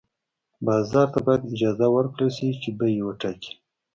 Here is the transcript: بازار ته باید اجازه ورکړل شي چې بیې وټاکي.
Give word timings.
بازار 0.67 1.07
ته 1.13 1.19
باید 1.25 1.49
اجازه 1.53 1.87
ورکړل 1.91 2.29
شي 2.37 2.49
چې 2.61 2.69
بیې 2.79 3.01
وټاکي. 3.05 3.53